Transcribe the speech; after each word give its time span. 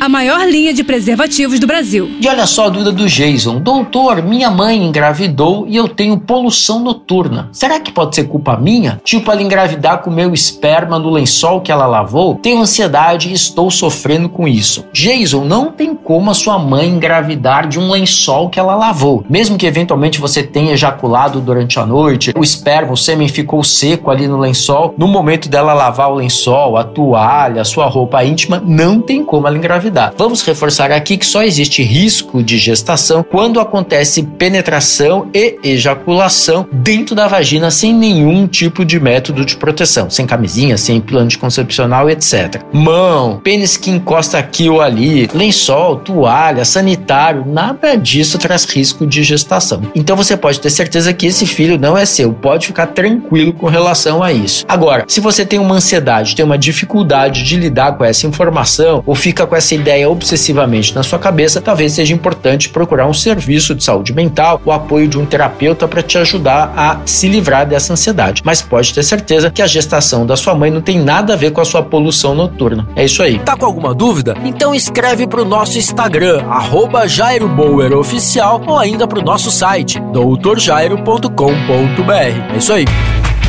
a 0.00 0.08
maior 0.08 0.46
linha 0.46 0.74
de 0.74 0.84
preservativos 0.84 1.58
do 1.58 1.66
Brasil. 1.66 2.10
E 2.20 2.28
olha 2.28 2.46
só 2.46 2.66
a 2.66 2.68
dúvida 2.68 2.92
do 2.92 3.08
Jason. 3.08 3.58
Doutor, 3.60 4.22
minha 4.22 4.50
mãe 4.50 4.84
engravidou 4.84 5.66
e 5.66 5.76
eu 5.76 5.88
tenho 5.88 6.18
poluição 6.18 6.80
noturna. 6.80 7.48
Será 7.50 7.80
que 7.80 7.90
pode 7.90 8.14
ser 8.14 8.24
culpa 8.24 8.56
minha? 8.56 9.00
Tipo 9.02 9.32
ela 9.32 9.42
engravidar 9.42 10.02
com 10.02 10.10
meu 10.10 10.34
esperma 10.34 10.98
no 10.98 11.10
lençol 11.10 11.60
que 11.60 11.72
ela 11.72 11.86
lavou? 11.86 12.34
Tenho 12.36 12.60
ansiedade 12.60 13.30
e 13.30 13.32
estou 13.32 13.70
sofrendo 13.70 14.28
com 14.28 14.46
isso. 14.46 14.84
Jason, 14.92 15.44
não 15.44 15.72
tem 15.72 15.94
como 15.94 16.30
a 16.30 16.34
sua 16.34 16.58
mãe 16.58 16.88
engravidar 16.88 17.66
de 17.66 17.78
um 17.78 17.90
lençol 17.90 18.50
que 18.50 18.60
ela 18.60 18.74
lavou. 18.74 19.24
Mesmo 19.28 19.56
que 19.56 19.66
eventualmente 19.66 20.20
você 20.20 20.42
tenha 20.42 20.72
ejaculado 20.72 21.40
durante 21.40 21.78
a 21.78 21.86
noite, 21.86 22.32
o 22.36 22.44
esperma, 22.44 22.92
o 22.92 22.96
sêmen 22.96 23.28
ficou 23.28 23.64
seco 23.64 24.10
ali 24.10 24.28
no 24.28 24.38
lençol, 24.38 24.94
no 24.98 25.08
momento 25.08 25.48
dela 25.48 25.72
lavar 25.72 26.10
o 26.10 26.16
lençol, 26.16 26.76
a 26.76 26.84
toalha, 26.84 27.62
a 27.62 27.64
sua 27.64 27.86
roupa 27.86 28.22
íntima, 28.24 28.62
não 28.64 29.00
tem 29.00 29.24
como 29.24 29.46
ela 29.46 29.56
engravidar 29.56 29.85
engravidar. 29.86 30.12
Vamos 30.16 30.42
reforçar 30.42 30.90
aqui 30.90 31.16
que 31.16 31.26
só 31.26 31.42
existe 31.42 31.82
risco 31.82 32.42
de 32.42 32.58
gestação 32.58 33.22
quando 33.22 33.60
acontece 33.60 34.22
penetração 34.22 35.28
e 35.32 35.58
ejaculação 35.62 36.66
dentro 36.72 37.14
da 37.14 37.28
vagina 37.28 37.70
sem 37.70 37.94
nenhum 37.94 38.46
tipo 38.46 38.84
de 38.84 38.98
método 38.98 39.44
de 39.44 39.56
proteção, 39.56 40.10
sem 40.10 40.26
camisinha, 40.26 40.76
sem 40.76 41.00
plano 41.00 41.26
anticoncepcional, 41.26 42.10
etc. 42.10 42.62
Mão, 42.72 43.40
pênis 43.42 43.76
que 43.76 43.90
encosta 43.90 44.38
aqui 44.38 44.68
ou 44.68 44.80
ali, 44.80 45.28
lençol, 45.32 45.96
toalha, 45.96 46.64
sanitário, 46.64 47.44
nada 47.46 47.96
disso 47.96 48.38
traz 48.38 48.64
risco 48.64 49.06
de 49.06 49.22
gestação. 49.22 49.82
Então 49.94 50.16
você 50.16 50.36
pode 50.36 50.60
ter 50.60 50.70
certeza 50.70 51.12
que 51.12 51.26
esse 51.26 51.46
filho 51.46 51.78
não 51.78 51.96
é 51.96 52.04
seu, 52.04 52.32
pode 52.32 52.68
ficar 52.68 52.88
tranquilo 52.88 53.52
com 53.52 53.66
relação 53.66 54.22
a 54.22 54.32
isso. 54.32 54.64
Agora, 54.68 55.04
se 55.06 55.20
você 55.20 55.44
tem 55.44 55.58
uma 55.58 55.76
ansiedade, 55.76 56.34
tem 56.34 56.44
uma 56.44 56.58
dificuldade 56.58 57.42
de 57.42 57.56
lidar 57.56 57.96
com 57.96 58.04
essa 58.04 58.26
informação 58.26 59.02
ou 59.06 59.14
fica 59.14 59.46
com 59.46 59.54
essa 59.54 59.75
ideia 59.76 60.08
obsessivamente 60.08 60.94
na 60.94 61.02
sua 61.02 61.18
cabeça, 61.18 61.60
talvez 61.60 61.92
seja 61.92 62.14
importante 62.14 62.68
procurar 62.68 63.06
um 63.06 63.14
serviço 63.14 63.74
de 63.74 63.84
saúde 63.84 64.12
mental, 64.12 64.60
o 64.64 64.72
apoio 64.72 65.08
de 65.08 65.18
um 65.18 65.24
terapeuta 65.24 65.86
para 65.86 66.02
te 66.02 66.18
ajudar 66.18 66.72
a 66.76 67.00
se 67.04 67.28
livrar 67.28 67.66
dessa 67.66 67.92
ansiedade. 67.92 68.42
Mas 68.44 68.62
pode 68.62 68.92
ter 68.92 69.02
certeza 69.02 69.50
que 69.50 69.62
a 69.62 69.66
gestação 69.66 70.26
da 70.26 70.36
sua 70.36 70.54
mãe 70.54 70.70
não 70.70 70.80
tem 70.80 70.98
nada 70.98 71.34
a 71.34 71.36
ver 71.36 71.52
com 71.52 71.60
a 71.60 71.64
sua 71.64 71.82
poluição 71.82 72.34
noturna. 72.34 72.86
É 72.96 73.04
isso 73.04 73.22
aí. 73.22 73.38
Tá 73.38 73.56
com 73.56 73.66
alguma 73.66 73.94
dúvida? 73.94 74.36
Então 74.44 74.74
escreve 74.74 75.26
para 75.26 75.42
o 75.42 75.44
nosso 75.44 75.78
Instagram, 75.78 76.44
arroba 76.48 77.06
Jairo 77.06 77.48
Bauer 77.48 77.96
Oficial, 77.96 78.62
ou 78.66 78.78
ainda 78.78 79.06
para 79.06 79.18
o 79.18 79.22
nosso 79.22 79.50
site, 79.50 80.00
doutorjairo.com.br. 80.12 82.54
É 82.54 82.56
isso 82.56 82.72
aí. 82.72 82.84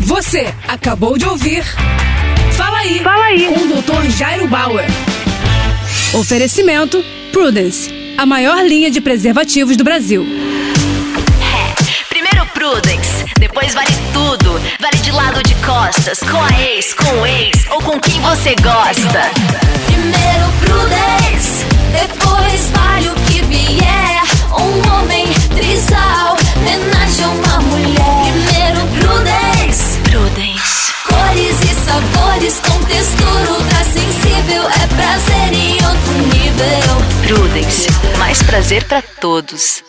Você 0.00 0.48
acabou 0.66 1.16
de 1.16 1.26
ouvir. 1.26 1.64
Fala 2.52 2.78
aí. 2.78 2.98
Fala 3.00 3.24
aí. 3.24 3.46
Com 3.46 3.60
o 3.60 3.82
Dr. 3.82 4.10
Jairo 4.10 4.48
Bauer. 4.48 4.86
Oferecimento 6.14 7.02
Prudence, 7.32 7.90
a 8.18 8.26
maior 8.26 8.62
linha 8.66 8.90
de 8.90 9.00
preservativos 9.00 9.78
do 9.78 9.84
Brasil. 9.84 10.26
É, 11.40 12.04
primeiro 12.10 12.44
Prudence, 12.52 13.24
depois 13.38 13.72
vale 13.72 13.92
tudo. 14.12 14.60
Vale 14.78 14.98
de 14.98 15.10
lado 15.10 15.42
de 15.42 15.54
costas, 15.54 16.18
com 16.18 16.36
a 16.36 16.60
ex, 16.60 16.92
com 16.92 17.22
o 17.22 17.26
ex 17.26 17.64
ou 17.70 17.80
com 17.80 17.98
quem 17.98 18.20
você 18.20 18.54
gosta. 18.56 19.30
Primeiro 19.86 20.52
Prudence, 20.60 21.64
depois 21.98 22.70
vale 22.70 23.08
o 23.08 23.21
prazer 38.52 38.84
para 38.84 39.00
todos. 39.00 39.82